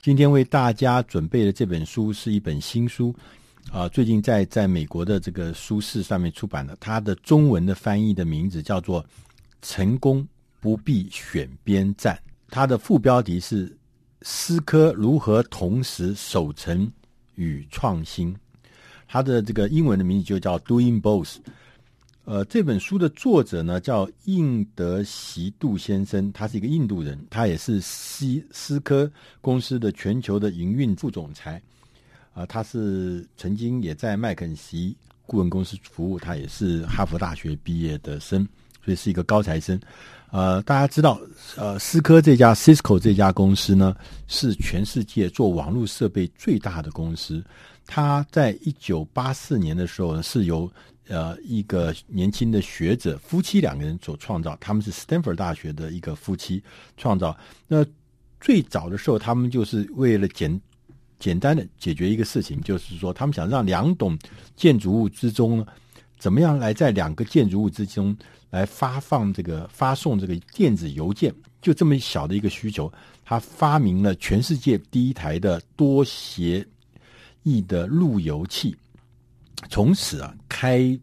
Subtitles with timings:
[0.00, 3.12] 今天为大家准备的这本书是一本新书，
[3.72, 6.76] 啊、最近在在美国的这个书市上面出版的。
[6.78, 9.02] 它的中文的翻译的名字叫做
[9.60, 10.26] 《成功
[10.60, 12.14] 不必选边站》，
[12.48, 13.76] 它的副标题是
[14.22, 16.88] “思科如何同时守成
[17.34, 18.34] 与创新”。
[19.08, 21.38] 它的这个英文的名字就叫 “Doing Both”。
[22.28, 31.54] 呃，这本书的作者呢叫印德席杜先生，他是一个印度人，他也是思思科公司的全球的营运副总裁。
[32.34, 34.94] 啊、呃，他是曾经也在麦肯锡
[35.24, 38.46] 顾问公司服务，他也是哈佛大学毕业的生，
[38.84, 39.80] 所以是一个高材生。
[40.30, 41.18] 呃，大家知道，
[41.56, 47.42] 呃，思科这家 Cisco 这家公司呢，是全世界做网络设备最大的公司。
[47.86, 50.70] 他在一九八四年的时候呢，是由
[51.08, 56.62] 呃，一个年轻的学者夫妻两个人所创造，他们是斯坦福大学的一个夫妻
[56.96, 57.36] 创造。
[57.66, 57.84] 那
[58.40, 60.60] 最早的时候，他们就是为了简
[61.18, 64.18] 简单的解决一个事情，就是说他们想让两栋
[64.54, 65.66] 建筑物之中呢，
[66.18, 68.16] 怎么样来在两个建筑物之中
[68.50, 72.92] 来发放这个发送这个电子邮件，就这么小的一个需求，
[73.24, 76.66] 他发明了全世界第一台的多协
[77.42, 78.76] 议的路由器。
[79.68, 80.96] 从此啊，开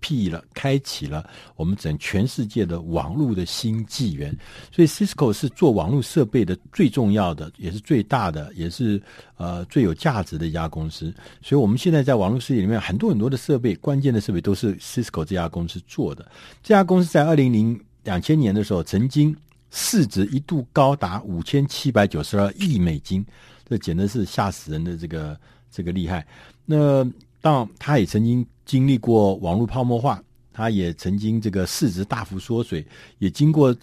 [0.00, 4.36] 辟了、开启了我们整全世界的网络的新纪元。
[4.72, 9.00] 所以，Cisco 是做网络设备的最重要的，也是最大的，也是
[9.36, 11.12] 呃最有价值的一家公司。
[11.42, 16.30] 所以，我们现在在网络世界里面，很多很多的设备，关键的设备都是 Cisco 这家公司做的。
[16.62, 19.36] 这家公司在二零零两千年的时候，曾经
[19.70, 23.24] 市值一度高达五千七百九十二亿美金，
[23.68, 25.38] 这简直是吓死人的这个
[25.70, 26.26] 这个厉害。
[26.64, 27.04] 那
[27.40, 32.86] 当他也曾经经历过网络泡沫化，他也曾经这个市值大幅缩水，
[33.18, 33.74] 也经过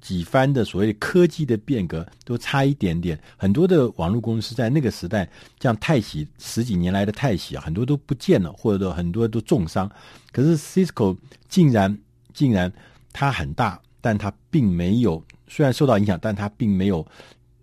[0.00, 3.20] 几番的所谓科技的变革，都差一点点。
[3.36, 5.28] 很多的网络公司在那个时代，
[5.60, 9.90] 像泰喜十几年来的泰喜啊，很多都不见了，或者很多都重伤。
[10.30, 11.98] 可是 Cisco 竟然
[12.32, 12.72] 竟然
[13.12, 17.04] 它很大，但它并没有，虽然受到影响，但它并没有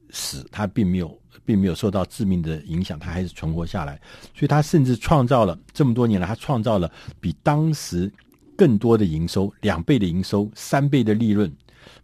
[0.10, 1.18] 死，它并没有。
[1.44, 4.00] 并没有受到致命的影响，他还是存活下来，
[4.34, 8.12] 所以他甚至创造了这么多年来，他创造了比当时
[8.56, 11.52] 更多的营收，两倍的营收，三倍的利润，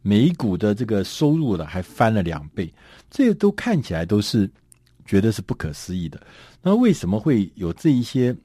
[0.01, 2.73] 每股的这个收入呢还翻了两倍，
[3.09, 4.49] 这些都看起来都是
[5.05, 6.21] 觉得是不可思议的。
[6.61, 8.35] 那为什么会有这一些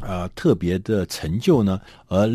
[0.00, 1.80] 呃特别的成就呢？
[2.06, 2.28] 而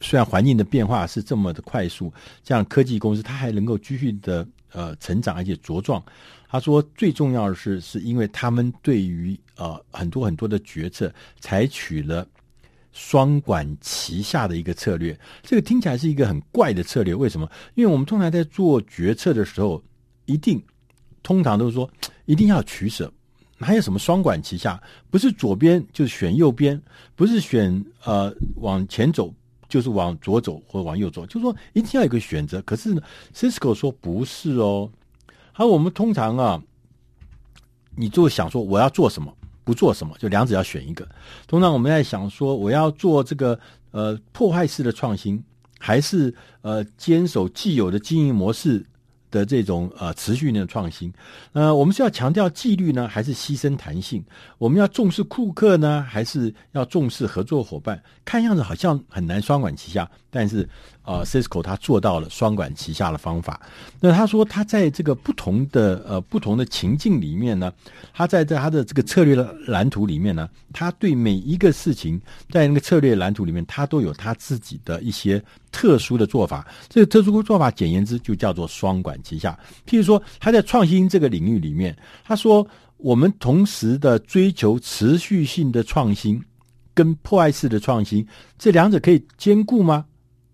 [0.00, 2.12] 虽然环境的变化是这么的快速，
[2.42, 6.02] 这样科技公司它还能够继续的呃成长而且茁壮。
[6.54, 12.24] 他说：“最重要的是，是因为他们对于呃很多很多的决策采取了
[12.92, 15.18] 双管齐下的一个策略。
[15.42, 17.50] 这个听起来是一个很怪的策略，为什么？
[17.74, 19.82] 因为我们通常在做决策的时候，
[20.26, 20.62] 一定
[21.24, 21.90] 通常都是说
[22.24, 23.12] 一定要取舍，
[23.58, 24.80] 哪有什么双管齐下？
[25.10, 26.80] 不是左边就是选右边，
[27.16, 29.34] 不是选呃往前走
[29.68, 32.62] 就是往左走或往右走，就是说一定要有一个选择。
[32.62, 33.02] 可是呢
[33.34, 34.88] ，Cisco 说不是哦。”
[35.56, 36.60] 好，我们通常啊，
[37.94, 39.32] 你就想说我要做什么，
[39.62, 41.08] 不做什么，就两者要选一个。
[41.46, 43.56] 通常我们在想说，我要做这个
[43.92, 45.40] 呃破坏式的创新，
[45.78, 48.84] 还是呃坚守既有的经营模式
[49.34, 51.12] 的这种呃持续性的创新，
[51.54, 54.24] 呃，我们是要强调纪律呢，还是牺牲弹性？
[54.58, 58.00] 我们要重视顾客呢，还是要重视合作伙伴？
[58.24, 60.66] 看样子好像很难双管齐下，但是
[61.02, 63.60] 呃，Cisco 他做到了双管齐下的方法。
[64.00, 67.72] 那他说他在这个不同的呃不同的情境里面呢，
[68.12, 75.42] 他在在他的这个策略的蓝图里面呢，他对每一个事情在那个策略蓝图里面，他都有他自己的一些。
[75.74, 79.58] 特殊的做法，这个特殊的做法，简言之就叫做双管齐下。
[79.84, 82.64] 譬如说，他在创新这个领域里面，他说，
[82.98, 86.40] 我们同时的追求持续性的创新
[86.94, 88.24] 跟破坏式的创新，
[88.56, 90.04] 这两者可以兼顾吗？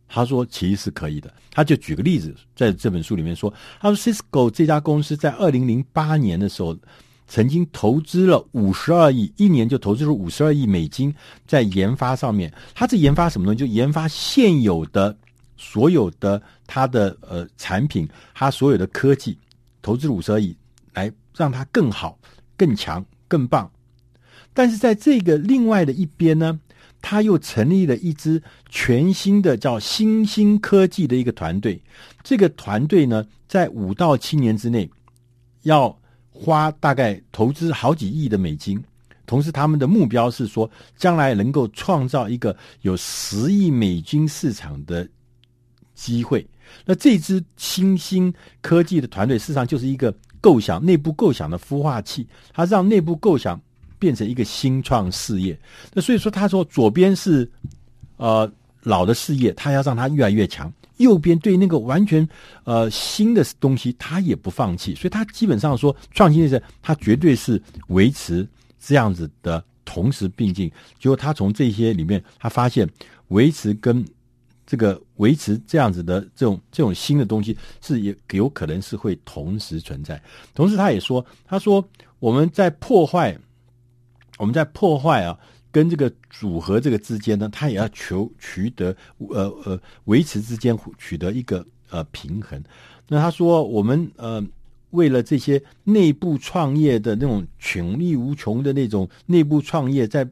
[0.08, 1.30] 他说，其实是可以的。
[1.50, 6.74] 他就举个例子，在这本书里面说，他说，Cisco 这家公司在二零零八年的时候。
[7.30, 11.14] 曾经投资了五十二亿，一年就投资了五十二亿美金
[11.46, 12.52] 在研发上面。
[12.74, 13.58] 他是研发什么东西？
[13.60, 15.16] 就研发现有的
[15.56, 19.38] 所有的他的呃产品，他所有的科技，
[19.80, 20.56] 投资五十二亿，
[20.92, 22.18] 来让它更好、
[22.56, 23.70] 更强、更棒。
[24.52, 26.58] 但是在这个另外的一边呢，
[27.00, 31.80] 他又成立了一支全新的叫新兴科技的一个团队。
[32.24, 34.90] 这个团队呢，在五到七年之内
[35.62, 35.96] 要。
[36.30, 38.82] 花大概投资好几亿的美金，
[39.26, 45.06] 同时他们的目标是说，将来能够创造一个有十亿美金市场的
[45.94, 46.46] 机会。
[46.84, 53.60] 那这支新兴科技的团队，事实上就是一个构想、内部构想的孵化器，它让内部构想
[53.98, 55.58] 变成一个新创事业。
[55.92, 57.50] 那所以说，他说左边是
[58.16, 58.50] 呃
[58.82, 60.70] 老的事业，他要让它越来越强；
[61.00, 62.26] 右边对那个完全
[62.64, 64.94] 呃新的东西，他也不放弃。
[64.94, 68.46] 所以，他基本上说创新的是，他绝对是维持
[68.78, 70.70] 这样子的同时并进。
[70.98, 72.88] 结果，他从这些里面，他发现
[73.28, 74.04] 维持跟
[74.66, 80.22] 这个维持这样子的这种这种新的东西是也有可能是会同时存在。
[80.54, 81.84] 同时，他也说，他说
[82.18, 83.36] 我们在破坏，
[84.38, 85.36] 我们在破坏啊，
[85.72, 92.62] 跟这个组合这个之间呢，他也要求取得呃呃维持之间取得一个呃平衡。
[93.08, 94.44] 那他说，我们呃
[94.90, 100.28] 为了这些内部创业的那种潜力无穷的那种内部创业在。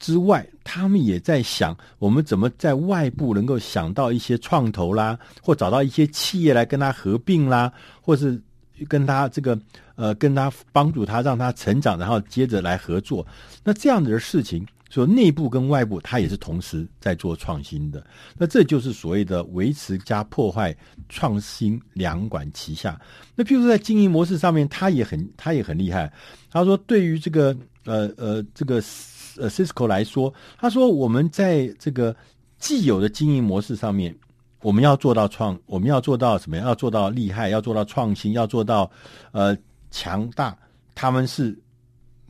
[0.00, 7.72] 之外，他们也在想，我们怎么在外部能够想到一些创投啦，或找到一些企业来跟他合并啦，
[8.02, 8.38] 或是
[8.88, 9.58] 跟他这个
[9.94, 13.26] 呃，跟他帮助他，让他成长，然后接着来合作。
[13.62, 18.04] 那这样子的事情，说内部跟外部，他也是同时在做创新的。
[18.36, 20.76] 那这就是所谓的维持加破坏，
[21.08, 23.00] 创新两管齐下。
[23.34, 26.12] 那譬如说在经营模式上面，他也很他也很厉害。
[26.50, 28.82] 他说，对于这个呃呃这个。
[29.36, 32.14] 呃，Cisco 来说，他说我们在这个
[32.56, 34.14] 既有的经营模式上面，
[34.64, 36.56] 我们要做到创，我们要做到什么？
[36.56, 38.90] 要做到厉害，要做到创新，要做到
[39.32, 39.54] 呃
[39.90, 40.56] 强大。
[40.94, 41.54] 他们是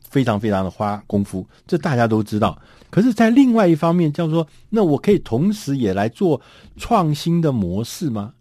[0.09, 2.61] 非常非常的花功夫，这大家都知道。
[2.89, 6.39] 可是，在另外一方面，叫做那我可以同时也来做
[6.75, 8.33] 创新的模式吗？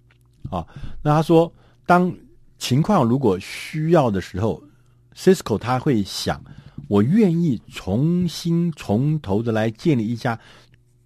[0.50, 0.66] 啊，
[1.00, 1.52] 那他说，
[1.86, 2.12] 当
[2.58, 4.60] 情况如果需要的时候
[5.14, 6.42] ，Cisco 他会想。
[6.86, 10.38] 我愿意重新从头的来建立一家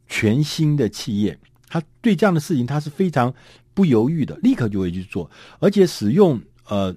[0.08, 1.38] 全新的企业。
[1.68, 3.32] 他对这样的事情，他是非常
[3.74, 5.30] 不犹豫的，立刻就会去做，
[5.60, 6.94] 而且使用呃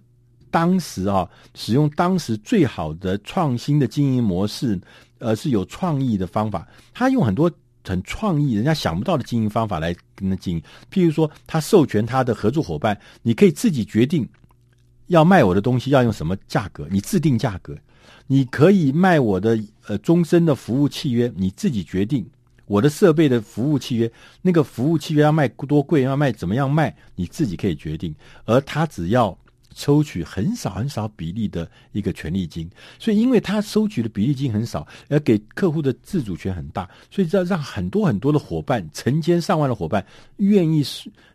[0.50, 4.80] 当时啊，使用当时最好的创新的经营模式，
[5.20, 6.68] 呃是有创意的方法。
[6.94, 7.50] 他用很多
[7.84, 10.64] 很创意、人家想不到的经营方法来跟他经营。
[10.92, 14.28] 譬如说，他授权他的合作伙伴，你可以自己决定
[15.08, 17.78] 要卖我的东西要用什么价格，你制定价格。
[18.28, 22.26] 你可以卖我的呃终身的服务契约，你自己决定
[22.72, 24.10] 我的设备的服务契约，
[24.42, 28.16] 那个服务契约要卖多贵，要卖怎么样卖，你自己可以决定。
[28.46, 29.38] 而他只要
[29.76, 40.06] 抽取很少很少比例的一个权利金，所以因为他收取的比例金很少，而给客户的自主权很大，所以这让很多很多的伙伴，成千上万的伙伴
[40.38, 40.82] 愿意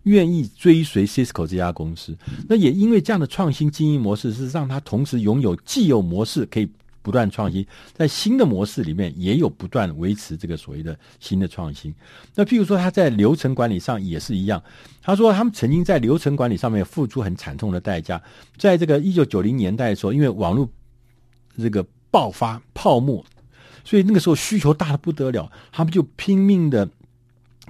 [0.04, 2.16] 愿意追随 Cisco 这家公司。
[2.48, 6.66] 那也因为这样的创新经营模式，是让他同时拥有既有模式可以。
[7.06, 7.64] 不断创新，
[7.94, 11.94] 在新的模式里面也有不断维持这个所谓的新的创新。
[12.34, 14.60] 那譬如说，他在流程管理上也是一样。
[15.00, 18.20] 他说，他们曾经在流程管理上面付出很惨痛的代价。
[18.56, 20.68] 在这个一九九零年代的时候，因为网络
[21.56, 23.24] 这个爆发泡沫，
[23.84, 26.88] 所以那个时候需求大的不得了，他们就拼命的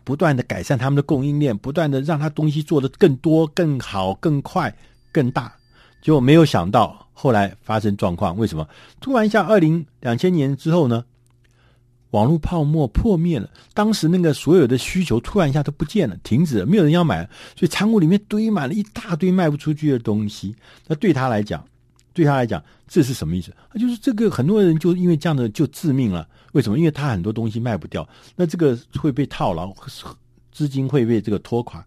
[0.02, 4.74] 不断的改善他们的供应链，不断的让他东西做得更多、更好、更快、
[5.12, 5.54] 更大。
[6.00, 7.05] 结果没有想到。
[7.18, 8.68] 后来发生状况，为什么？
[9.00, 11.02] 突然一下，二零两千年之后呢，
[12.10, 13.48] 网络泡沫破灭了。
[13.72, 17.24] 当时那个所有的需求突然一下都不见了，停止了，没有人要买，
[17.56, 20.54] 所以仓库里面堆满了一大堆卖不出去的东西。
[20.86, 21.66] 那对他来讲，
[22.12, 23.50] 对他来讲，这是什么意思？
[23.80, 26.28] 就是这个很多人就因为这样的就致命了。
[26.52, 26.78] 为什么？
[26.78, 29.74] 因为他很多东西卖不掉，那这个会被套牢，
[30.52, 31.82] 资金会被这个拖垮，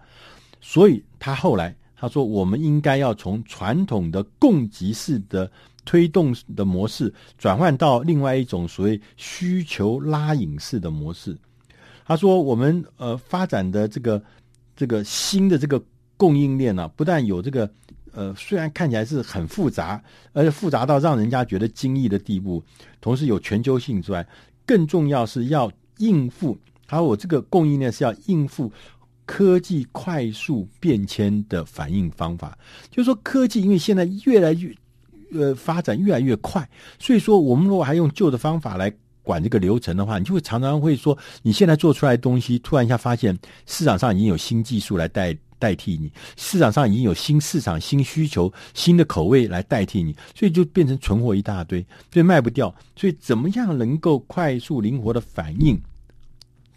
[0.60, 1.76] 所以他后来。
[2.02, 5.52] 他说：“我们应该要从传统的供给式的
[5.84, 11.38] 推动的模式，转换到另外一种所谓需求拉引式的模式。”
[12.08, 14.24] 他说：“我们呃发展的这个
[14.78, 15.84] 这个新的这个
[16.16, 17.70] 供应链呢、不但有这个
[18.14, 20.02] 呃虽然看起来是很复杂，
[20.32, 22.64] 而且复杂到让人家觉得惊异的地步，
[23.02, 24.26] 同时有全球性之外，
[24.66, 26.58] 更重要是要应付。
[26.88, 28.72] 他说我这个供应链是要应付。”
[29.32, 32.58] 科技快速变迁的反应方法，
[32.90, 34.76] 就是说科技因为现在越来越
[35.32, 36.68] 呃发展越来越快，
[36.98, 52.74] 所以说我们如果还用旧的方法来管这个流程的话，你就会常常会说，你现在做出来的东西，突然一下发现市场上已经有新技术来代代替你，市场上已经有新市场、新需求、新的口味来代替你，所以就变成存货一大堆，所以卖不掉。
[52.96, 55.80] 所以怎么样能够快速灵活的反应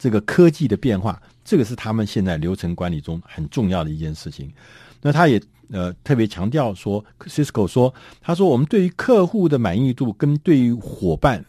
[0.02, 1.22] 这个科技的变化？
[1.44, 4.52] 这个是他们现在流程管理中很重要的一件事情。
[5.00, 5.40] 那他也
[5.70, 11.44] 呃特别强调说，Cisco 说，他说我们对于客户的满意度跟对于伙伴、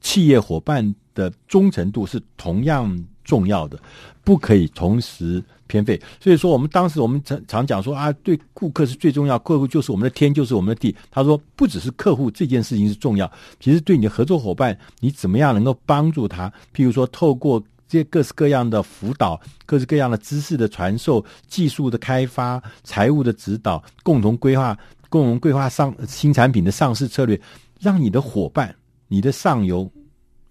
[0.00, 2.96] 企业伙伴的忠诚度是同样
[3.28, 3.78] 重要的，
[4.24, 6.00] 不可以同时偏废。
[6.18, 10.96] 所以说，我们当时我们常常讲说啊，对顾客是最重要，客户就是我们的天，就是我们的地。
[11.10, 13.30] 他说，不只是客户这件事情是重要，
[13.60, 16.50] 其实对你的合作伙伴，你怎么样能够帮助他？
[16.74, 24.74] 譬如说，透过这各式各样的辅导、各式各样的知识的传授、技术的开发、财务的指导，共同规划、
[25.10, 27.38] 共同规划上新产品的上市策略，
[27.78, 28.74] 让你的伙伴、
[29.06, 29.86] 你的上游。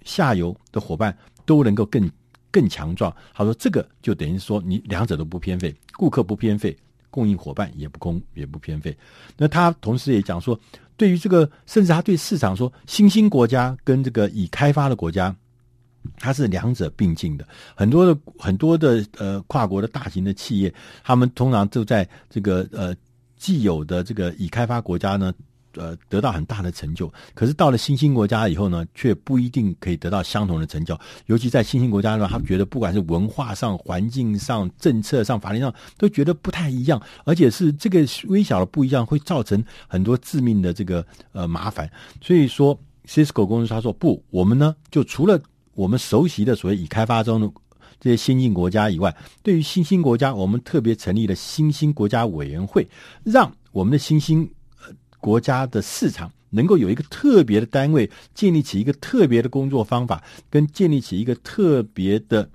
[0.05, 1.13] 下游的伙伴
[1.45, 2.09] 都能够更
[2.57, 3.15] 更强壮。
[3.35, 6.75] 他说：“这个就等于说，你两者都不偏废，顾客不偏废，
[7.11, 8.97] 供应伙伴也不空也不偏废。
[9.37, 10.59] 那他同时也讲说，
[10.95, 15.35] 对于这个，甚至他对市场说，新兴国家跟这个已开发的国家，
[16.17, 17.47] 它是两者并进的。
[17.75, 20.73] 很多的很多的呃跨国的大型的企业，
[21.03, 22.95] 他们通常就在这个呃
[23.37, 25.31] 既有的这个已开发国家呢。”
[25.77, 30.97] 呃，得到很大的成就，可是到了新兴国家以后呢，却不一定可以得到相同的成就。
[31.27, 41.89] 尤其在新兴国家呢，他们觉得不管是文化上、环境上、政策上、法律上，都觉得不太一样，而且是这个微小的不一样，会造成很多致命的这个呃麻烦。
[42.21, 45.39] 所以说，Cisco 公司他说不，我们呢就除了
[45.75, 47.49] 我们熟悉的所谓已开发中的
[47.99, 52.87] 这些先进国家以外，对于新兴国家，我们特别成立了新兴国家委员会，
[53.23, 54.49] 让我们的新兴。
[55.27, 62.49] 国家的市场能够有一个特别的单位，建立起一个特别的工作方法，跟建立起一个特别的、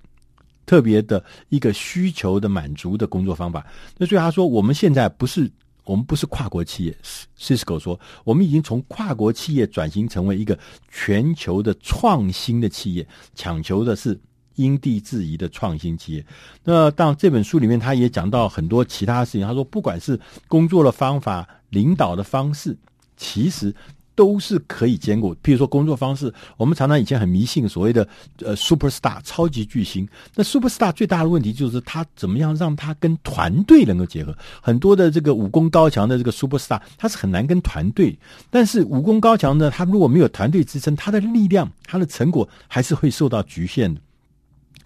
[0.65, 3.67] 特别的一个需求的满足的工作方法。
[3.99, 5.51] 那所以他说，我们现在不是
[5.85, 6.97] 我们不是跨国企业
[7.39, 10.59] ，Cisco 说，我们已经从跨国企业转型成为一个
[10.91, 14.19] 全球的创新的企业，抢求的是
[14.55, 16.25] 因地制宜的创新企业。
[16.65, 19.47] 那当这本书里面，他也讲到很多其他事情。
[19.47, 21.47] 他说，不管是工作的方法。
[21.73, 22.77] 领导的方式
[23.17, 23.75] 其实
[24.15, 25.35] 都是可以兼顾。
[25.37, 28.07] 譬如说工作方式，我们常常以前很迷信所谓的
[28.45, 30.07] 呃 superstar 超级巨星。
[30.35, 34.37] 那 superstar 最大的问题就是他怎么样让他跟团队能够结合。
[34.61, 38.15] 很多的这个武功高强的这个 superstar，他是很难跟团队。
[38.51, 44.01] 但是武功高强的他如果没有团队支撑，他的力量、他的成果还是会受到局限的。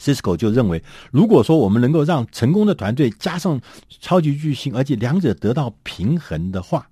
[0.00, 3.60] Cisco 就认为，如果说我们能够让成功的团队加上
[4.00, 6.88] 超级巨星，而且两者得到平衡的话，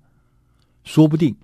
[0.83, 1.35] 说不定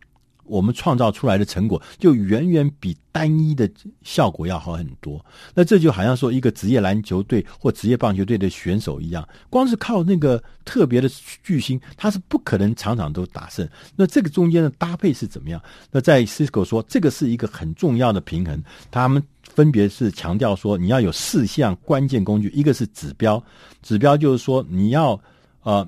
[0.44, 3.70] 我们创造出来的成果就远远比单一的
[4.02, 5.24] 效果要好很多。
[5.54, 11.10] 那这就好像说一个职业篮球队或职业棒球队的选手一样，光是靠那个特别的
[11.42, 13.68] 巨星，他是不可能场场都打胜。
[13.96, 15.62] 那这个中间的搭配是怎么样？
[15.92, 18.62] 那在 Cisco 说，这个是一个很重要的平衡。
[18.90, 19.24] 他们。
[19.54, 23.44] 分别是强调说，你要有四项关键工具，一个是指标，
[23.82, 25.20] 指标就是说你要
[25.64, 25.88] 呃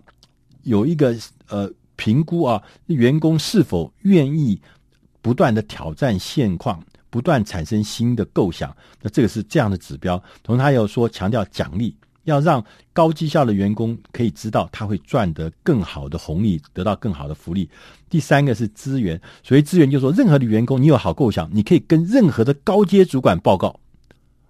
[0.63, 1.15] 有一个
[1.47, 4.59] 呃评估啊，员工是否愿意
[5.21, 10.21] 不断的挑战现况，不断产生新的构想，那这个是这样的指标。
[10.43, 11.95] 同时，他又说强调奖励。
[12.23, 17.69] 要让高绩效的员工可以知道他会赚得更好的红利，得到更好的福利。
[18.09, 23.79] 第三个是资源，所以资源就是说，任何的员工你有好构想，你可以跟任何的高阶主管报告。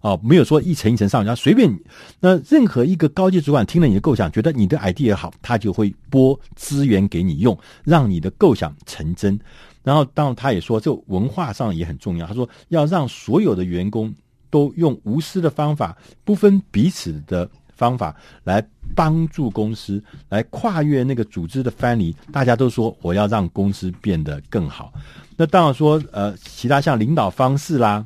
[0.02, 1.74] 啊，没有说一层一层上，然后随便。
[2.20, 9.40] 那任何一个高阶主管听了你的构想，觉得你的 idea 好，他就会拨资源给你用，让你的构想成真。
[9.82, 12.28] 然后，当他也说，这文化上也很重要。
[12.28, 14.14] 他说，要让所有的员工
[14.50, 17.50] 都用无私的方法，不分彼此的。
[17.84, 24.94] 方法来帮助公司来跨越那个组织的藩篱，大家都说我要让公司变得更好。
[25.36, 28.06] 那当然说，呃，其他像领导方式啦，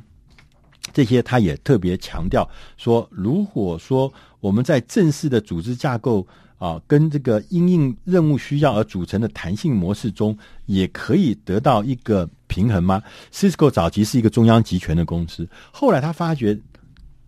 [0.92, 6.26] 这些他也特别强调说，如果说我们在正式的组织架构
[6.58, 13.00] 啊，跟这个因应任务需要而组成的弹性模式中，也可以得到一个平衡吗
[13.32, 16.58] ？Cisco 早期是一个中央集权的公司，后来他发觉。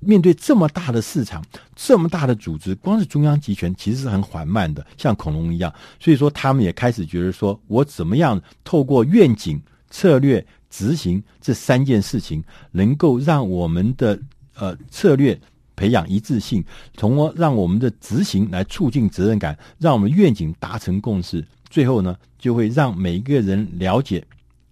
[0.01, 1.45] 面对这么大的市场，
[1.77, 5.73] 这么大的组织，光是中央集权其实是很缓慢的，像恐龙一样。
[5.99, 12.43] 所以说，他们也开始觉得说，我怎么样透过愿景、策略、执行这三件事情，
[12.73, 14.19] 能够让我们的
[14.55, 15.39] 呃策略
[15.77, 16.65] 培养一致性，
[16.97, 24.25] 从而让我们的执行来促进责任感，让我们愿景达成共识，最后呢，就会让每一个人了解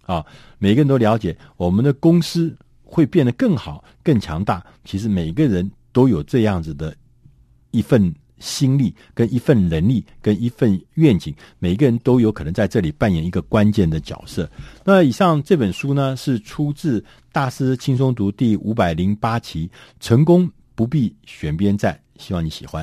[0.07, 0.25] 啊，
[0.57, 2.55] 每个人都了解我们的公司。
[2.89, 4.65] 会变得更好、更强大。
[4.83, 6.95] 其实每个人都有这样子的
[7.71, 14.49] 一份心力、跟一份能力、跟一份愿景，每个人都有可能在这里扮演一个关键的角色。
[14.83, 16.99] 那以上这本书呢，是出自
[17.31, 19.69] 《大师轻松读》第五百零八期，
[19.99, 22.77] 成功不必选边站，希望你喜欢。